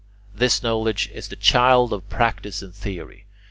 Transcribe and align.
This 0.33 0.63
knowledge 0.63 1.11
is 1.13 1.27
the 1.27 1.35
child 1.35 1.93
of 1.93 2.09
practice 2.09 2.63
and 2.63 2.73
theory. 2.73 3.27